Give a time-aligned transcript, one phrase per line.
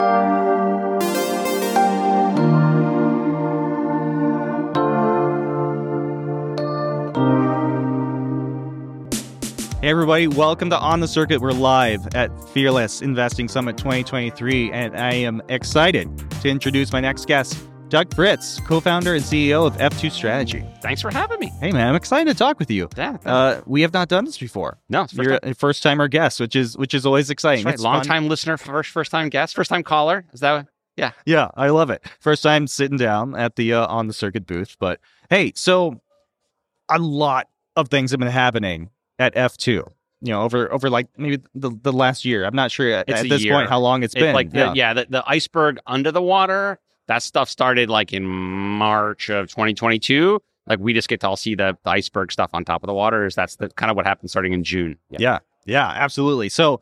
[0.00, 0.06] Hey,
[9.82, 11.42] everybody, welcome to On the Circuit.
[11.42, 16.08] We're live at Fearless Investing Summit 2023, and I am excited
[16.40, 20.64] to introduce my next guest, Doug Fritz, co founder and CEO of F2 Strategy.
[20.80, 21.52] Thanks for having me.
[21.60, 22.88] Hey, man, I'm excited to talk with you.
[22.96, 23.18] Yeah.
[23.26, 24.78] Uh, we have not done this before.
[24.88, 25.50] no, it's first You're time.
[25.50, 27.64] a first timer guest, which is which is always exciting.
[27.64, 27.92] That's right.
[27.92, 30.24] Long time listener, first first time guest, first time caller.
[30.32, 30.52] Is that?
[30.52, 30.66] What?
[30.96, 32.04] Yeah, Yeah, I love it.
[32.20, 34.76] First time sitting down at the uh, on the circuit booth.
[34.78, 36.00] But hey, so
[36.88, 39.66] a lot of things have been happening at F2.
[39.68, 39.84] You
[40.22, 42.44] know, over over like maybe the, the last year.
[42.44, 43.54] I'm not sure at, at this year.
[43.54, 44.34] point how long it's It's been.
[44.34, 46.78] like the, yeah, the, the iceberg under the water.
[47.10, 50.40] That stuff started like in March of 2022.
[50.68, 52.94] Like we just get to all see the, the iceberg stuff on top of the
[52.94, 53.34] waters.
[53.34, 54.96] That's the kind of what happened starting in June.
[55.10, 56.50] Yeah, yeah, absolutely.
[56.50, 56.80] So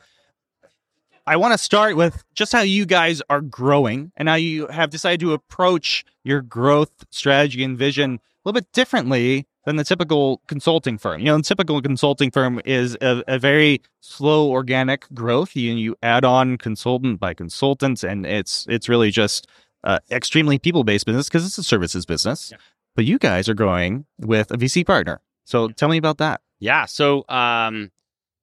[1.27, 4.91] I want to start with just how you guys are growing and how you have
[4.91, 10.43] decided to approach your growth strategy and vision a little bit differently than the typical
[10.47, 11.21] consulting firm.
[11.21, 15.57] You know, the typical consulting firm is a, a very slow organic growth.
[15.57, 19.47] You you add on consultant by consultant, and it's it's really just
[19.85, 22.51] uh, extremely people based business because it's a services business.
[22.51, 22.59] Yeah.
[22.97, 25.21] But you guys are growing with a VC partner.
[25.45, 26.41] So tell me about that.
[26.59, 26.87] Yeah.
[26.87, 27.91] So, um,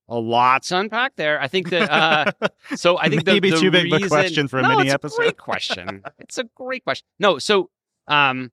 [0.07, 1.41] a lot to unpack there.
[1.41, 2.31] I think that, uh,
[2.75, 4.83] so I think the- Maybe the, too big of a question for a no, mini
[4.83, 5.15] it's episode.
[5.15, 6.03] A great question.
[6.19, 7.05] it's a great question.
[7.19, 7.69] No, so
[8.07, 8.51] um,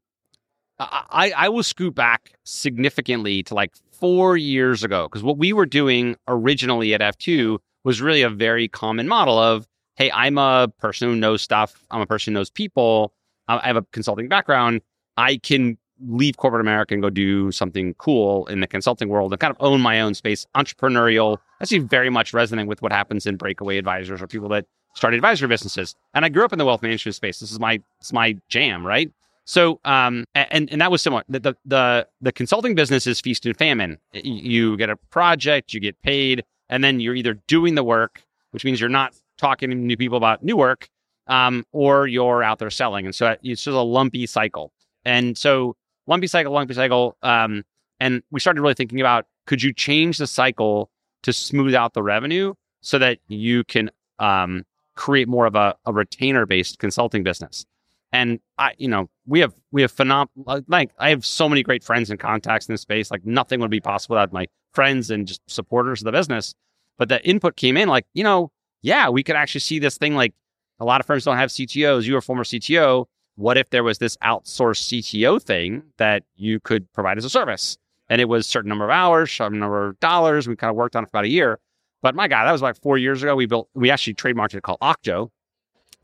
[0.78, 5.66] I I will scoot back significantly to like four years ago because what we were
[5.66, 10.68] doing originally at F two was really a very common model of hey, I'm a
[10.78, 11.84] person who knows stuff.
[11.90, 13.12] I'm a person who knows people.
[13.48, 14.80] I have a consulting background.
[15.16, 15.76] I can
[16.08, 19.56] leave corporate America and go do something cool in the consulting world and kind of
[19.60, 21.38] own my own space, entrepreneurial.
[21.58, 25.48] That's very much resonant with what happens in breakaway advisors or people that start advisory
[25.48, 25.94] businesses.
[26.14, 27.40] And I grew up in the wealth management space.
[27.40, 29.10] This is my it's my jam, right?
[29.44, 31.24] So, um, and and that was similar.
[31.28, 33.98] The the the, the consulting business is feast and famine.
[34.12, 38.64] You get a project, you get paid, and then you're either doing the work, which
[38.64, 40.88] means you're not talking to new people about new work,
[41.26, 43.04] um, or you're out there selling.
[43.04, 44.72] And so it's just a lumpy cycle.
[45.04, 45.76] And so
[46.06, 47.16] lumpy cycle, lumpy cycle.
[47.22, 47.64] Um,
[48.00, 50.90] and we started really thinking about could you change the cycle
[51.22, 54.64] to smooth out the revenue so that you can um,
[54.94, 57.66] create more of a, a retainer based consulting business.
[58.12, 60.26] And I, you know, we have we have phenom
[60.68, 63.10] like I have so many great friends and contacts in this space.
[63.10, 66.54] Like nothing would be possible without my friends and just supporters of the business.
[66.98, 68.52] But the input came in like, you know,
[68.82, 70.34] yeah, we could actually see this thing like
[70.80, 72.04] a lot of firms don't have CTOs.
[72.04, 73.06] You are a former CTO.
[73.36, 77.78] What if there was this outsourced CTO thing that you could provide as a service?
[78.08, 80.46] And it was a certain number of hours, certain number of dollars.
[80.48, 81.58] We kind of worked on it for about a year.
[82.02, 83.36] But my God, that was like four years ago.
[83.36, 85.30] We built, we actually trademarked it called Octo,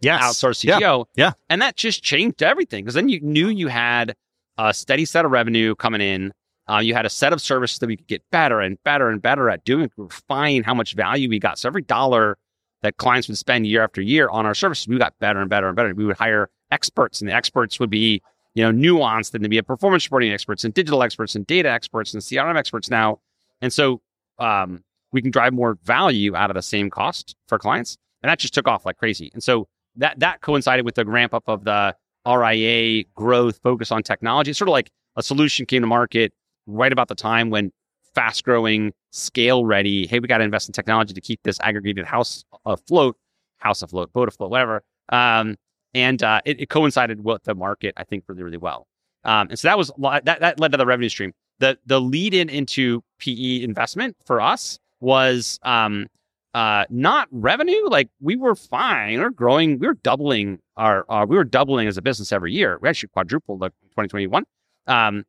[0.00, 0.22] Yes.
[0.22, 0.78] outsourced Yeah.
[0.78, 1.06] CTO.
[1.16, 1.32] Yeah.
[1.50, 4.14] And that just changed everything because then you knew you had
[4.56, 6.32] a steady set of revenue coming in.
[6.70, 9.20] Uh, you had a set of services that we could get better and better and
[9.20, 11.58] better at doing, refine how much value we got.
[11.58, 12.38] So every dollar
[12.82, 15.66] that clients would spend year after year on our services, we got better and better
[15.66, 15.94] and better.
[15.94, 18.22] We would hire experts, and the experts would be,
[18.54, 21.70] you know, nuanced, and to be a performance reporting experts and digital experts and data
[21.70, 23.20] experts and CRM experts now.
[23.60, 24.00] And so
[24.38, 28.38] um, we can drive more value out of the same cost for clients, and that
[28.38, 29.30] just took off like crazy.
[29.32, 31.94] And so that that coincided with the ramp up of the
[32.26, 34.50] RIA growth focus on technology.
[34.50, 36.32] It's sort of like a solution came to market
[36.66, 37.72] right about the time when
[38.14, 40.06] fast growing, scale ready.
[40.06, 43.16] Hey, we got to invest in technology to keep this aggregated house afloat,
[43.58, 44.82] house afloat, boat afloat, whatever.
[45.10, 45.56] Um,
[45.94, 48.86] and uh, it, it coincided with the market, I think, really, really well.
[49.24, 51.32] Um, and so that was that that led to the revenue stream.
[51.58, 56.06] The the lead in into PE investment for us was um,
[56.54, 57.88] uh, not revenue.
[57.88, 59.18] Like we were fine.
[59.18, 59.78] We were growing.
[59.78, 61.04] We were doubling our.
[61.10, 62.78] Uh, we were doubling as a business every year.
[62.80, 64.44] We actually quadrupled like 2021.
[64.86, 65.24] Um,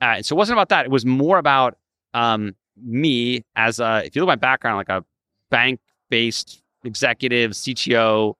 [0.00, 0.86] uh, so it wasn't about that.
[0.86, 1.76] It was more about
[2.14, 4.02] um, me as a.
[4.04, 5.04] If you look at my background, like a
[5.50, 5.80] bank
[6.10, 8.34] based executive, CTO.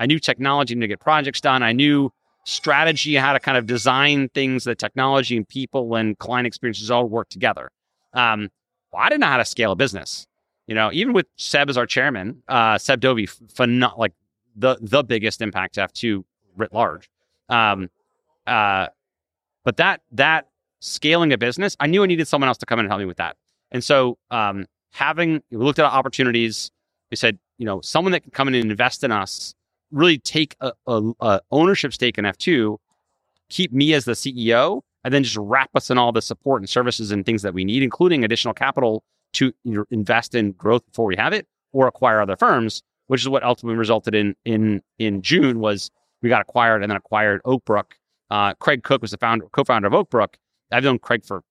[0.00, 1.62] I knew technology to get projects done.
[1.62, 2.12] I knew
[2.44, 7.06] strategy, how to kind of design things that technology and people and client experiences all
[7.06, 7.70] work together.
[8.14, 8.48] Um,
[8.92, 10.26] well, I didn't know how to scale a business.
[10.66, 14.12] You know, even with Seb as our chairman, uh, Seb Dovey, phen- like
[14.54, 16.24] the the biggest impact to F2
[16.56, 17.10] writ large.
[17.48, 17.88] Um,
[18.46, 18.88] uh,
[19.64, 20.48] but that that
[20.80, 23.06] scaling a business, I knew I needed someone else to come in and help me
[23.06, 23.36] with that.
[23.70, 26.70] And so um, having we looked at opportunities,
[27.10, 29.54] we said, you know, someone that can come in and invest in us,
[29.90, 32.78] really take a, a, a ownership stake in F2,
[33.48, 36.68] keep me as the CEO, and then just wrap us in all the support and
[36.68, 39.02] services and things that we need, including additional capital
[39.34, 39.52] to
[39.90, 43.76] invest in growth before we have it or acquire other firms, which is what ultimately
[43.76, 45.90] resulted in in in June was
[46.22, 47.92] we got acquired and then acquired Oakbrook.
[48.30, 50.34] Uh, Craig Cook was the founder, co-founder of Oakbrook.
[50.70, 51.42] I've known Craig for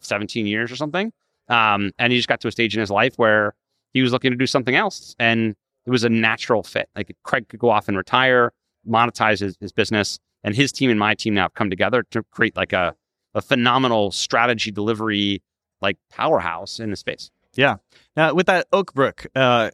[0.00, 1.12] 17 years or something,
[1.48, 3.54] um, and he just got to a stage in his life where
[3.92, 5.54] he was looking to do something else, and
[5.86, 6.88] it was a natural fit.
[6.96, 8.52] Like Craig could go off and retire,
[8.88, 12.22] monetize his, his business, and his team and my team now have come together to
[12.30, 12.94] create like a
[13.34, 15.42] a phenomenal strategy delivery
[15.80, 17.30] like powerhouse in the space.
[17.54, 17.76] Yeah.
[18.16, 19.70] Now, with that Oakbrook uh,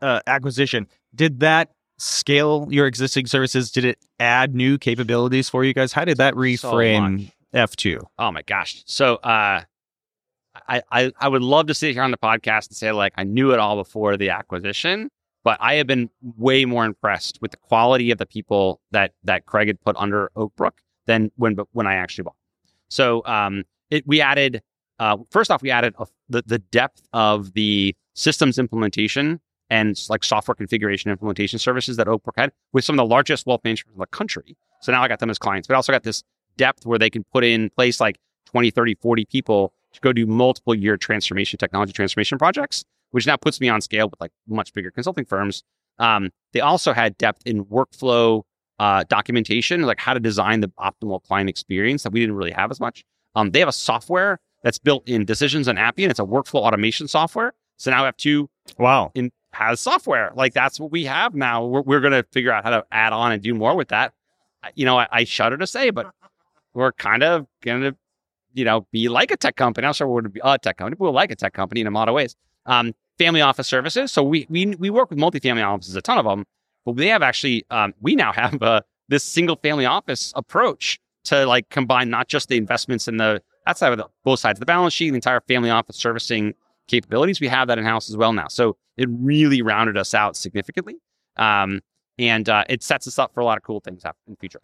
[0.00, 3.70] uh, acquisition, did that scale your existing services?
[3.70, 5.92] Did it add new capabilities for you guys?
[5.92, 8.00] How did that reframe So F2?
[8.18, 8.82] Oh my gosh.
[8.86, 9.62] So uh
[10.68, 13.24] I, I I would love to sit here on the podcast and say like I
[13.24, 15.10] knew it all before the acquisition,
[15.44, 19.46] but I have been way more impressed with the quality of the people that that
[19.46, 20.72] Craig had put under Oakbrook
[21.06, 22.36] than when when I actually bought.
[22.88, 24.62] So um it we added
[24.98, 30.24] uh first off we added a, the the depth of the systems implementation and like
[30.24, 33.98] software configuration implementation services that Oakbrook had with some of the largest wealth managers in
[33.98, 34.56] the country.
[34.82, 36.24] So now I got them as clients, but I also got this
[36.56, 40.26] depth where they can put in place like 20, 30, 40 people to go do
[40.26, 44.72] multiple year transformation, technology transformation projects, which now puts me on scale with like much
[44.72, 45.62] bigger consulting firms.
[45.98, 48.42] Um, they also had depth in workflow
[48.78, 52.70] uh, documentation, like how to design the optimal client experience that we didn't really have
[52.70, 53.04] as much.
[53.34, 56.10] Um, they have a software that's built in Decisions and Appian.
[56.10, 57.52] It's a workflow automation software.
[57.76, 58.48] So now I have two
[58.78, 59.10] Wow.
[59.14, 60.30] in has software.
[60.34, 61.64] Like that's what we have now.
[61.64, 64.12] We're, we're going to figure out how to add on and do more with that.
[64.74, 66.10] You know, I, I shudder to say, but
[66.74, 67.96] we're kind of going to,
[68.52, 69.86] you know, be like a tech company.
[69.86, 71.80] I'm sure we're going to be a tech company, but we're like a tech company
[71.80, 72.36] in a lot of ways.
[72.66, 74.10] Um, family office services.
[74.12, 76.44] So we we we work with multifamily offices, a ton of them,
[76.84, 81.46] but they have actually um, we now have uh, this single family office approach to
[81.46, 84.60] like combine not just the investments in the that side of the both sides of
[84.60, 86.54] the balance sheet, the entire family office servicing
[86.88, 87.40] capabilities.
[87.40, 88.48] We have that in house as well now.
[88.48, 90.96] So it really rounded us out significantly.
[91.36, 91.80] Um,
[92.18, 94.60] and uh, it sets us up for a lot of cool things in the future.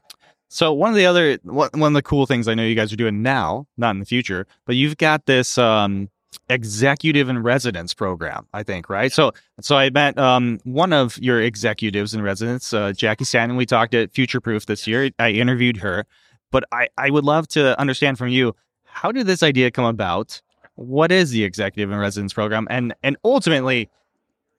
[0.48, 2.96] So one of the other one of the cool things I know you guys are
[2.96, 6.08] doing now, not in the future, but you've got this um,
[6.48, 9.12] executive in residence program, I think, right?
[9.12, 13.56] So so I met um, one of your executives in residence, uh, Jackie Stanton.
[13.56, 15.10] We talked at Future Proof this year.
[15.18, 16.06] I interviewed her,
[16.50, 18.54] but I I would love to understand from you
[18.84, 20.40] how did this idea come about?
[20.76, 23.90] What is the executive in residence program, and and ultimately,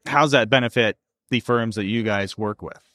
[0.05, 0.97] how's that benefit
[1.29, 2.86] the firms that you guys work with?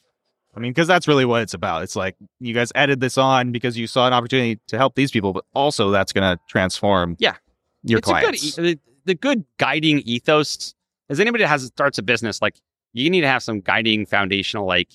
[0.55, 1.83] I mean, because that's really what it's about.
[1.83, 5.09] It's like you guys added this on because you saw an opportunity to help these
[5.11, 7.35] people, but also that's going to transform Yeah.
[7.83, 8.57] your it's clients.
[8.57, 10.75] A good, the, the good guiding ethos
[11.09, 12.55] is anybody that has starts a business like
[12.93, 14.89] you need to have some guiding foundational like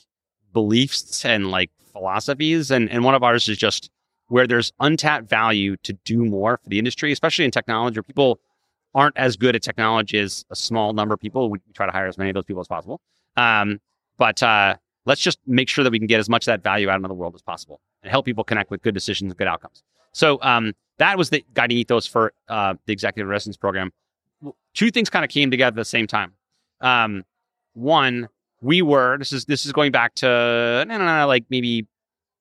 [0.52, 3.90] beliefs and like philosophies and and one of ours is just
[4.28, 8.38] where there's untapped value to do more for the industry especially in technology where people
[8.94, 12.06] aren't as good at technology as a small number of people we try to hire
[12.06, 13.00] as many of those people as possible
[13.37, 13.81] um,
[14.16, 14.75] but uh,
[15.08, 17.08] let's just make sure that we can get as much of that value out into
[17.08, 19.82] the world as possible and help people connect with good decisions and good outcomes
[20.12, 23.93] so um, that was the guiding ethos for uh, the executive residence program.
[24.75, 26.32] Two things kind of came together at the same time.
[26.81, 27.25] Um,
[27.75, 28.28] one,
[28.60, 31.87] we were this is this is going back to no, no, no, like maybe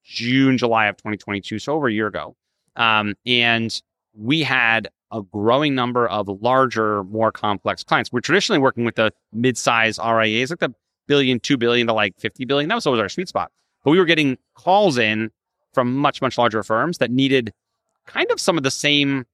[0.03, 2.35] June, July of 2022, so over a year ago,
[2.75, 3.81] um, and
[4.15, 8.11] we had a growing number of larger, more complex clients.
[8.11, 10.73] We're traditionally working with the mid-size RIAs, like the
[11.07, 12.69] billion, two billion to like 50 billion.
[12.69, 13.51] That was always our sweet spot.
[13.83, 15.31] But we were getting calls in
[15.73, 17.53] from much, much larger firms that needed
[18.05, 19.25] kind of some of the same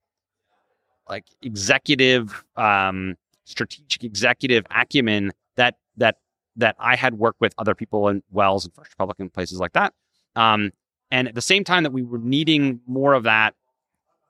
[1.09, 6.17] like executive um strategic executive acumen that that
[6.55, 9.73] that I had worked with other people in Wells and First Republic and places like
[9.73, 9.93] that.
[10.35, 10.71] Um,
[11.11, 13.55] and at the same time that we were needing more of that,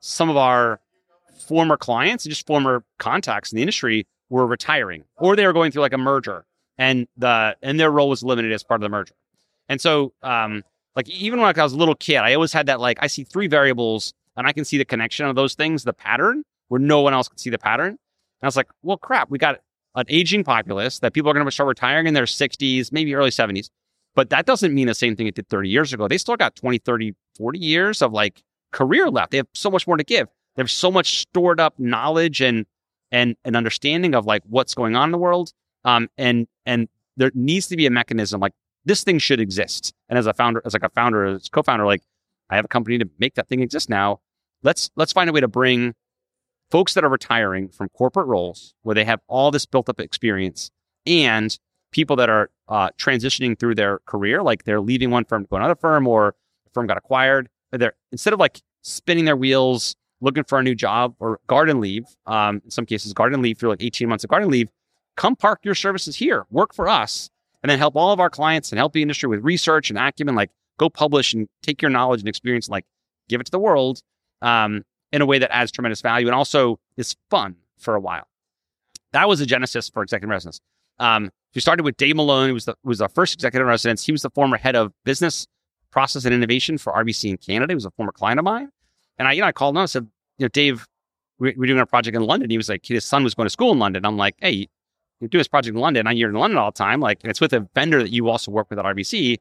[0.00, 0.80] some of our
[1.46, 5.70] former clients and just former contacts in the industry were retiring or they were going
[5.70, 6.44] through like a merger
[6.78, 9.14] and the and their role was limited as part of the merger.
[9.68, 10.62] And so um
[10.96, 13.24] like even when I was a little kid, I always had that like I see
[13.24, 17.00] three variables and I can see the connection of those things, the pattern where no
[17.00, 17.88] one else can see the pattern.
[17.88, 17.98] And
[18.42, 19.60] I was like, well, crap, we got
[19.94, 23.30] an aging populace that people are going to start retiring in their 60s, maybe early
[23.30, 23.68] 70s.
[24.14, 26.08] But that doesn't mean the same thing it did 30 years ago.
[26.08, 29.32] They still got 20, 30, 40 years of like career left.
[29.32, 30.28] They have so much more to give.
[30.56, 32.66] They have so much stored up knowledge and
[33.10, 35.52] and an understanding of like what's going on in the world.
[35.84, 38.52] Um, and and there needs to be a mechanism like
[38.84, 39.92] this thing should exist.
[40.08, 42.02] And as a founder, as like a founder, as co-founder, like
[42.50, 44.20] I have a company to make that thing exist now.
[44.62, 45.94] Let's let's find a way to bring
[46.70, 50.70] folks that are retiring from corporate roles where they have all this built up experience
[51.06, 51.56] and
[51.92, 55.56] people that are uh, transitioning through their career, like they're leaving one firm to go
[55.56, 57.48] to another firm or the firm got acquired.
[57.72, 62.04] They're instead of like spinning their wheels looking for a new job or garden leave,
[62.26, 64.68] um, in some cases, garden leave through like 18 months of garden leave,
[65.16, 67.30] come park your services here, work for us.
[67.62, 70.34] and then help all of our clients and help the industry with research and acumen.
[70.34, 72.84] Like go publish and take your knowledge and experience, like
[73.28, 74.02] give it to the world
[74.42, 78.26] um, in a way that adds tremendous value and also is fun for a while.
[79.12, 80.60] That was the genesis for executive residence.
[80.98, 84.04] Um, we started with Dave Malone, who was the was our first executive residence.
[84.04, 85.46] He was the former head of business
[85.90, 87.70] process and innovation for RBC in Canada.
[87.72, 88.70] He was a former client of mine,
[89.18, 90.86] and I you know I called him and said, you know, Dave,
[91.38, 92.50] we're, doing our project in London.
[92.50, 94.04] He was like, his son was going to school in London.
[94.04, 94.68] I'm like, hey,
[95.20, 96.06] you're doing this project in London.
[96.06, 97.00] And you're in London all the time.
[97.00, 99.38] Like, it's with a vendor that you also work with at RBC.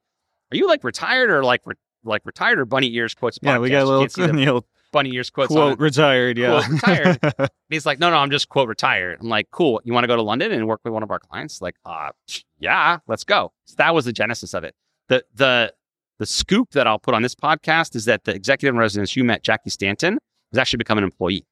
[0.51, 3.39] Are you like retired or like re- like retired or bunny ears quotes?
[3.41, 4.61] Yeah, we got a little the know,
[4.91, 5.51] bunny ears quotes.
[5.51, 6.37] quote retired.
[6.37, 7.49] Yeah, Quote retired.
[7.69, 9.19] He's like, no, no, I'm just quote retired.
[9.21, 9.81] I'm like, cool.
[9.83, 11.61] You want to go to London and work with one of our clients?
[11.61, 12.11] Like, uh,
[12.59, 13.51] yeah, let's go.
[13.65, 14.75] So that was the genesis of it.
[15.09, 15.73] The the
[16.19, 19.23] the scoop that I'll put on this podcast is that the executive in residence you
[19.23, 20.19] met, Jackie Stanton,
[20.51, 21.45] has actually become an employee.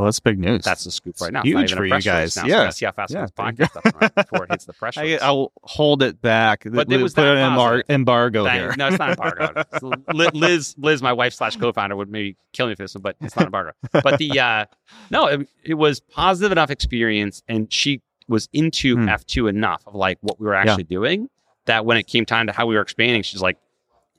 [0.00, 0.62] Oh, that's big news.
[0.64, 1.40] That's the scoop right now.
[1.40, 2.36] It's huge not even a for you guys.
[2.36, 2.70] Now, so Yeah.
[2.70, 5.22] see how fast Yeah, podcast stuff before it hits the press I, release.
[5.22, 6.62] I'll hold it back.
[6.64, 8.74] But it was put that an embar- embargo Thank- here.
[8.76, 9.64] No, it's not embargo.
[9.80, 13.16] So Liz, Liz, my wife slash co-founder, would maybe kill me for this one, but
[13.20, 13.72] it's not embargo.
[13.92, 14.64] But the uh,
[15.10, 19.08] no, it, it was positive enough experience, and she was into Hmm.
[19.08, 21.28] F two enough of like what we were actually doing
[21.66, 23.58] that when it came time to how we were expanding, she's like,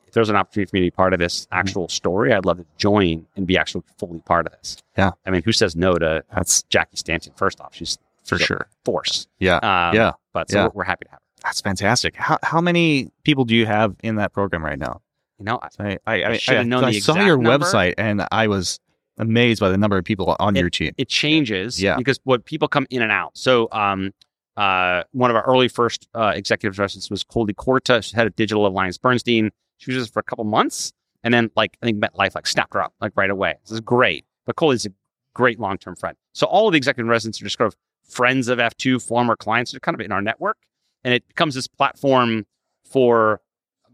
[0.09, 1.59] if there's an opportunity for me to be part of this Hmm.
[1.59, 4.77] actual story, I'd love to join and be actually fully part of this.
[4.97, 5.11] Yeah.
[5.25, 7.33] I mean, who says no to That's Jackie Stanton?
[7.35, 8.67] First off, she's for sure.
[8.85, 9.27] force.
[9.39, 10.63] Yeah, Um, yeah, But so Yeah.
[10.65, 11.41] we're, we're happy to have her.
[11.43, 12.15] that's fantastic.
[12.15, 15.01] How how many people do you have in that program right now?
[15.39, 17.65] You know, I- I I, I, should have known I the saw your number.
[17.65, 18.79] website and I was
[19.17, 20.93] amazed by the number of people on your team.
[20.97, 21.95] it changes Yeah.
[21.97, 23.37] because what people come in and out.
[23.37, 24.11] So um
[24.57, 28.67] uh one of our early first uh executive residents was Coldy Corta, head of digital
[28.67, 29.51] Alliance Bernstein.
[29.79, 30.93] She was just for a couple months
[31.23, 33.55] and then like I think MetLife like snapped her up like right away.
[33.63, 34.25] This is great.
[34.45, 34.91] But Coldy's a
[35.33, 36.15] great long-term friend.
[36.33, 37.75] So all of the executive residents are just kind of
[38.07, 40.57] friends of F2, former clients, they're kind of in our network.
[41.03, 42.45] And it becomes this platform
[42.83, 43.41] for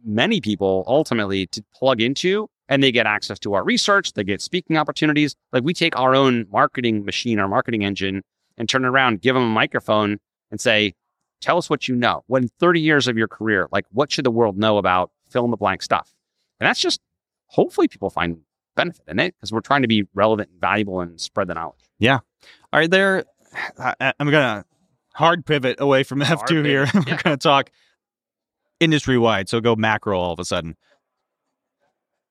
[0.05, 4.39] many people ultimately to plug into and they get access to our research they get
[4.39, 8.21] speaking opportunities like we take our own marketing machine our marketing engine
[8.57, 10.19] and turn around give them a microphone
[10.51, 10.93] and say
[11.41, 14.25] tell us what you know what in 30 years of your career like what should
[14.25, 16.13] the world know about fill in the blank stuff
[16.59, 17.01] and that's just
[17.47, 18.37] hopefully people find
[18.75, 21.83] benefit in it because we're trying to be relevant and valuable and spread the knowledge
[21.99, 22.19] Yeah.
[22.71, 23.23] Are there?
[23.79, 24.65] I, I'm gonna
[25.13, 26.87] hard pivot away from F two Hard here.
[26.93, 27.21] We're yeah.
[27.23, 27.71] gonna talk
[28.79, 29.49] industry wide.
[29.49, 30.75] So go macro all of a sudden.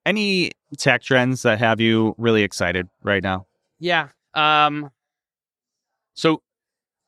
[0.06, 3.46] Any tech trends that have you really excited right now?
[3.78, 4.08] Yeah.
[4.34, 4.90] Um.
[6.12, 6.42] So,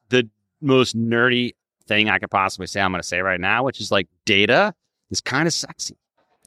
[0.09, 0.29] the
[0.61, 1.53] most nerdy
[1.87, 4.75] thing I could possibly say, I'm going to say right now, which is like data
[5.11, 5.97] is kind of sexy.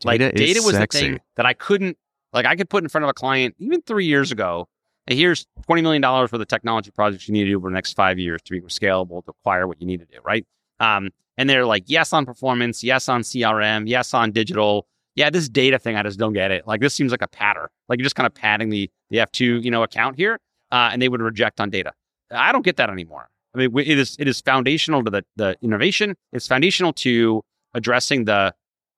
[0.04, 1.00] like Data is data was sexy.
[1.00, 1.98] the thing that I couldn't,
[2.34, 4.68] like, I could put in front of a client even three years ago.
[5.08, 7.74] And here's twenty million dollars for the technology projects you need to do over the
[7.74, 10.46] next five years to be scalable to acquire what you need to do, right?
[10.80, 14.86] Um, and they're like, yes on performance, yes on CRM, yes on digital.
[15.16, 16.68] Yeah, this data thing, I just don't get it.
[16.68, 17.72] Like this seems like a patter.
[17.88, 20.40] Like you're just kind of padding the the F two, you know, account here,
[20.72, 21.92] uh, and they would reject on data.
[22.30, 23.30] I don't get that anymore.
[23.56, 26.16] I mean, it is it is foundational to the the innovation.
[26.34, 27.42] It's foundational to
[27.74, 28.54] addressing the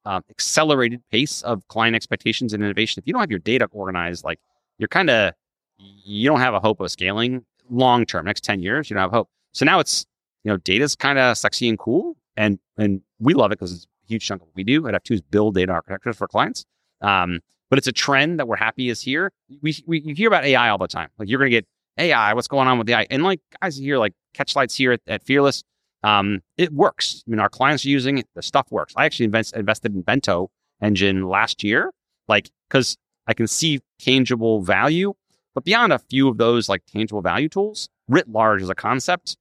[0.06, 3.00] um, accelerated pace of client expectations and innovation.
[3.00, 4.40] If you don't have your data organized, like
[4.78, 5.34] you're kind of
[5.78, 8.26] you don't have a hope of scaling long term.
[8.26, 9.30] Next ten years, you don't have hope.
[9.54, 10.06] So now it's
[10.44, 13.86] you know data's kind of sexy and cool, and and we love it because it's
[13.86, 16.66] a huge chunk of what we do at F2 is build data architectures for clients.
[17.02, 19.32] Um, but it's a trend that we're happy is here.
[19.62, 21.10] We, we you hear about AI all the time.
[21.18, 21.66] Like you're going to get
[21.98, 22.34] AI.
[22.34, 23.08] What's going on with the AI?
[23.10, 25.64] And like guys here, like Catchlight's here at, at Fearless,
[26.04, 27.24] um, it works.
[27.28, 28.28] I mean, our clients are using it.
[28.36, 28.94] The stuff works.
[28.98, 30.50] I actually invest, invested in Bento
[30.82, 31.92] engine last year,
[32.28, 35.14] like because I can see tangible value.
[35.54, 39.38] But beyond a few of those like tangible value tools, writ large as a concept,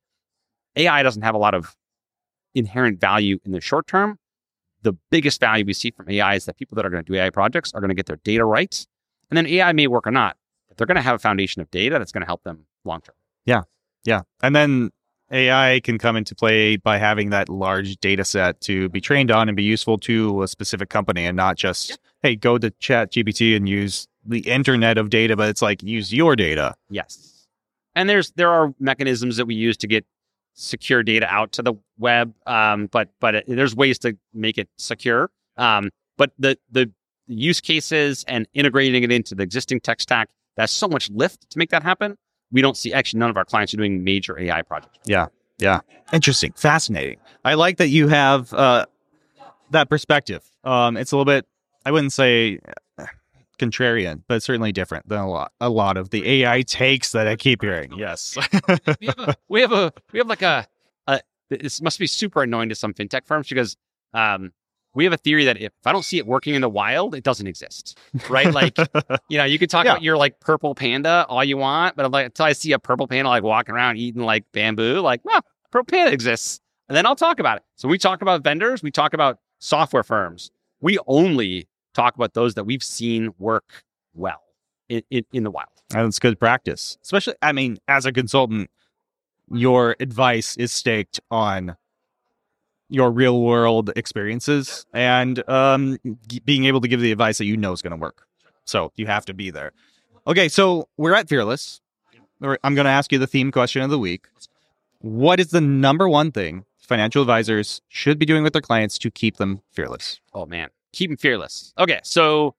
[0.76, 1.76] AI doesn't have a lot of
[2.54, 4.18] inherent value in the short term.
[4.82, 7.16] The biggest value we see from AI is that people that are going to do
[7.18, 8.86] AI projects are going to get their data right.
[9.30, 10.36] And then AI may work or not,
[10.68, 13.00] but they're going to have a foundation of data that's going to help them long
[13.00, 13.14] term.
[13.46, 13.62] Yeah.
[14.04, 14.22] Yeah.
[14.42, 14.90] And then
[15.30, 19.48] AI can come into play by having that large data set to be trained on
[19.48, 23.56] and be useful to a specific company and not just, hey, go to chat GPT
[23.56, 26.74] and use the internet of data, but it's like use your data.
[26.88, 27.46] Yes.
[27.94, 30.04] And there's there are mechanisms that we use to get
[30.54, 34.68] secure data out to the web, um, but but it, there's ways to make it
[34.78, 35.30] secure.
[35.56, 36.90] Um, but the the
[37.26, 41.58] use cases and integrating it into the existing tech stack, that's so much lift to
[41.58, 42.16] make that happen.
[42.52, 44.98] We don't see actually none of our clients are doing major AI projects.
[45.04, 45.26] Yeah.
[45.58, 45.80] Yeah.
[46.12, 46.52] Interesting.
[46.56, 47.18] Fascinating.
[47.44, 48.86] I like that you have uh,
[49.70, 50.42] that perspective.
[50.64, 51.46] Um, it's a little bit,
[51.84, 52.58] I wouldn't say
[52.98, 53.06] uh,
[53.58, 57.36] contrarian, but certainly different than a lot, a lot of the AI takes that I
[57.36, 57.92] keep hearing.
[57.96, 58.36] Yes.
[59.00, 60.66] we have a we have a we have like a,
[61.06, 63.76] a this must be super annoying to some fintech firms because
[64.14, 64.52] um,
[64.94, 67.22] we have a theory that if I don't see it working in the wild, it
[67.24, 68.52] doesn't exist, right?
[68.52, 68.76] Like,
[69.28, 69.92] you know, you can talk Yeah.
[69.92, 73.06] about your like purple panda all you want, but like, until I see a purple
[73.06, 77.16] panda like walking around eating like bamboo, like, well, purple panda exists, and then I'll
[77.16, 77.62] talk about it.
[77.76, 80.50] So we talk about vendors, we talk about software firms.
[80.80, 84.42] We only talk about those that we've seen work well
[84.88, 85.68] in, in, in the wild.
[85.94, 86.98] And it's good practice.
[87.02, 88.70] Especially, I mean, as a consultant,
[89.52, 91.76] your advice is staked on
[92.90, 97.56] your real world experiences and um, g- being able to give the advice that you
[97.56, 98.26] know is going to work.
[98.64, 99.72] So you have to be there.
[100.26, 101.80] Okay, so we're at Fearless.
[102.42, 104.26] I'm going to ask you the theme question of the week.
[105.00, 109.10] What is the number one thing financial advisors should be doing with their clients to
[109.10, 110.20] keep them fearless?
[110.34, 111.72] Oh man, keep them fearless.
[111.78, 112.54] Okay, so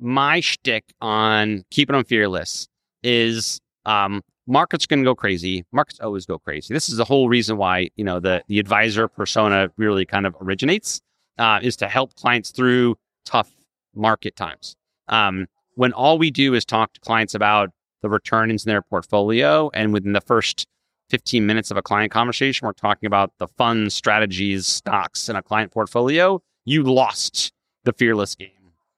[0.00, 2.68] my shtick on keeping them fearless
[3.02, 5.64] is um, markets can go crazy.
[5.72, 6.74] Markets always go crazy.
[6.74, 10.36] This is the whole reason why you know the the advisor persona really kind of
[10.40, 11.00] originates
[11.38, 13.50] uh, is to help clients through tough
[13.94, 14.76] market times.
[15.08, 17.70] Um, when all we do is talk to clients about
[18.02, 20.66] the returns in their portfolio, and within the first
[21.10, 25.42] 15 minutes of a client conversation, we're talking about the fund strategies, stocks in a
[25.42, 27.52] client portfolio, you lost
[27.84, 28.50] the fearless game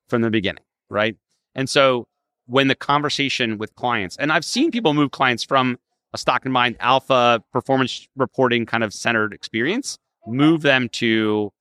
[0.08, 1.16] from the beginning, right?
[1.54, 2.06] And so
[2.46, 5.78] when the conversation with clients, and I've seen people move clients from
[6.12, 11.52] a stock and mind alpha performance reporting kind of centered experience, move them to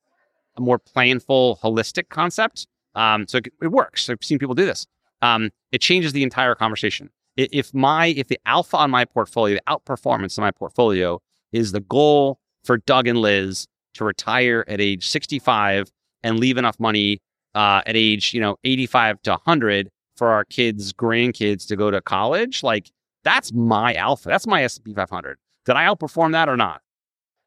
[0.56, 2.66] a more planful, holistic concept.
[2.94, 4.08] Um, so it, it works.
[4.08, 4.86] I've seen people do this.
[5.22, 7.10] Um, it changes the entire conversation.
[7.36, 11.20] If my if the alpha on my portfolio, the outperformance of my portfolio
[11.52, 15.90] is the goal for Doug and Liz to retire at age 65
[16.22, 17.20] and leave enough money
[17.54, 22.00] uh, at age you know 85 to 100 for our kids grandkids to go to
[22.00, 22.90] college like
[23.24, 26.80] that's my alpha that's my s&p 500 did i outperform that or not?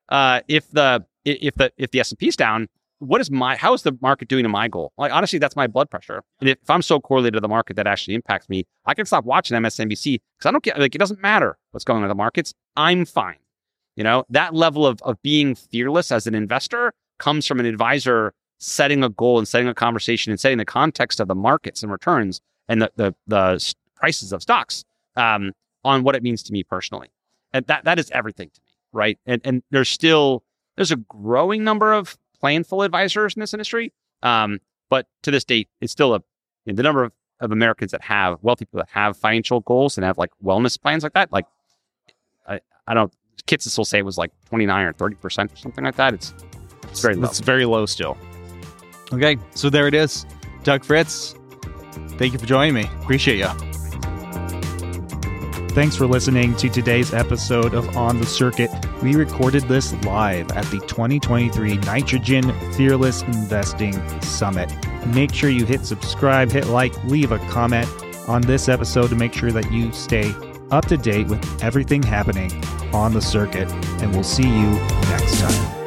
[0.09, 2.67] Uh, if the if the if the s&p's down
[2.99, 4.91] what is my how is the market doing to my goal?
[4.97, 6.21] Like honestly that's my blood pressure.
[6.41, 9.05] And if, if i'm so correlated to the market that actually impacts me i can
[9.05, 12.09] stop watching msnbc because i don't get like it doesn't matter what's going on in
[12.09, 13.37] the markets i'm fine.
[13.95, 18.33] You know that level of of being fearless as an investor comes from an advisor
[18.59, 21.91] setting a goal and setting a conversation and setting the context of the markets and
[21.91, 24.85] returns and the the, the prices of stocks
[25.17, 25.51] um,
[25.83, 27.09] on what it means to me personally.
[27.51, 29.19] And that that is everything to me, right?
[29.25, 30.43] And and there's still
[30.77, 33.91] there's a growing number of planful advisors in this industry,
[34.23, 36.23] um, but to this date, it's still a
[36.65, 39.97] you know, the number of, of Americans that have wealthy people that have financial goals
[39.97, 41.33] and have like wellness plans like that.
[41.33, 41.45] Like
[42.47, 43.11] I I don't
[43.47, 46.13] Kitces will say it was like 29 or 30 percent or something like that.
[46.13, 46.33] It's
[46.83, 47.27] it's very low.
[47.27, 48.15] It's very low still.
[49.11, 50.25] Okay, so there it is.
[50.63, 51.33] Doug Fritz,
[52.19, 52.83] thank you for joining me.
[53.01, 53.47] Appreciate you.
[55.69, 58.69] Thanks for listening to today's episode of On the Circuit.
[59.01, 64.71] We recorded this live at the 2023 Nitrogen Fearless Investing Summit.
[65.07, 67.87] Make sure you hit subscribe, hit like, leave a comment
[68.27, 70.33] on this episode to make sure that you stay
[70.69, 72.51] up to date with everything happening
[72.93, 73.71] on the circuit.
[74.01, 74.71] And we'll see you
[75.09, 75.78] next time.